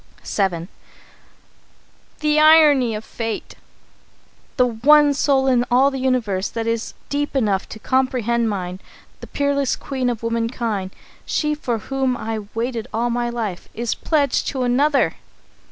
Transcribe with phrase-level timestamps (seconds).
[0.25, 0.67] VII.
[2.21, 3.53] "The irony of Fate!
[4.57, 8.79] The one soul in all the universe that is deep enough to comprehend mine,
[9.19, 10.89] the peerless queen of womankind,
[11.23, 15.17] she for whom I have waited all my life, is pledged to another!